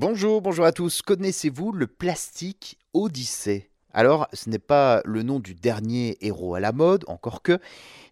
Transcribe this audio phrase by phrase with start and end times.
[0.00, 1.02] Bonjour, bonjour à tous.
[1.02, 3.72] Connaissez-vous le plastique Odyssée?
[3.92, 7.58] Alors, ce n'est pas le nom du dernier héros à la mode, encore que,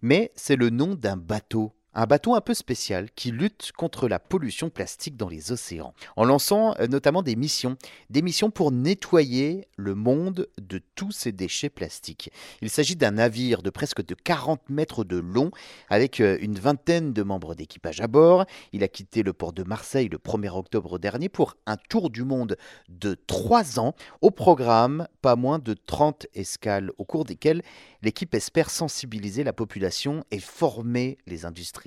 [0.02, 4.19] mais c'est le nom d'un bateau un bateau un peu spécial qui lutte contre la
[4.19, 7.76] pollution plastique dans les océans, en lançant euh, notamment des missions,
[8.11, 12.30] des missions pour nettoyer le monde de tous ces déchets plastiques.
[12.61, 15.51] Il s'agit d'un navire de presque de 40 mètres de long,
[15.88, 18.45] avec euh, une vingtaine de membres d'équipage à bord.
[18.73, 22.24] Il a quitté le port de Marseille le 1er octobre dernier pour un tour du
[22.24, 22.59] monde
[22.91, 23.95] de 3 ans.
[24.20, 27.62] Au programme, pas moins de 30 escales, au cours desquelles
[28.03, 31.86] l'équipe espère sensibiliser la population et former les industries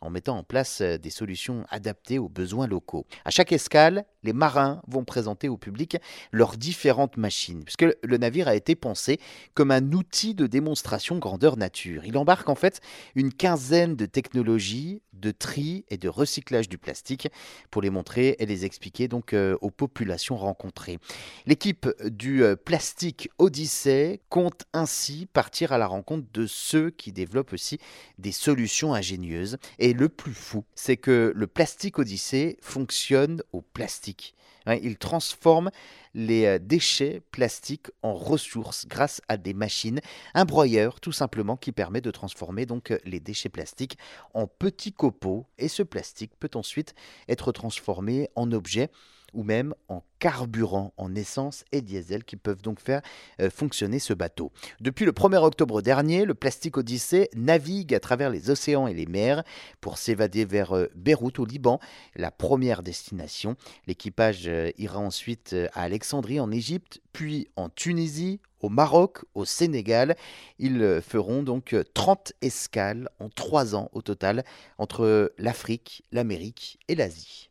[0.00, 3.06] en mettant en place euh, des solutions adaptées aux besoins locaux.
[3.24, 5.96] À chaque escale, les marins vont présenter au public
[6.32, 9.20] leurs différentes machines, puisque le navire a été pensé
[9.54, 12.04] comme un outil de démonstration grandeur nature.
[12.04, 12.80] Il embarque en fait
[13.14, 17.28] une quinzaine de technologies de tri et de recyclage du plastique
[17.70, 20.98] pour les montrer et les expliquer donc euh, aux populations rencontrées.
[21.46, 27.52] L'équipe du euh, Plastique Odyssée compte ainsi partir à la rencontre de ceux qui développent
[27.52, 27.78] aussi
[28.18, 29.58] des solutions ingénieuses.
[29.78, 34.34] Et le plus fou, c'est que le Plastique Odyssée fonctionne au plastique.
[34.66, 35.70] Hein, il transforme
[36.16, 40.00] les euh, déchets plastiques en ressources grâce à des machines,
[40.34, 43.98] un broyeur tout simplement qui permet de transformer donc euh, les déchets plastiques
[44.34, 46.94] en petits copeaux et ce plastique peut ensuite
[47.28, 48.90] être transformé en objet
[49.34, 53.02] ou même en carburant, en essence et diesel qui peuvent donc faire
[53.40, 54.50] euh, fonctionner ce bateau.
[54.80, 59.04] Depuis le 1er octobre dernier, le Plastique Odyssée navigue à travers les océans et les
[59.04, 59.42] mers
[59.82, 61.80] pour s'évader vers Beyrouth au Liban,
[62.14, 63.56] la première destination.
[63.86, 70.14] L'équipage ira ensuite à Alexandrie en Égypte, puis en Tunisie, au Maroc, au Sénégal.
[70.60, 74.44] Ils feront donc 30 escales en 3 ans au total
[74.78, 77.50] entre l'Afrique, l'Amérique et l'Asie.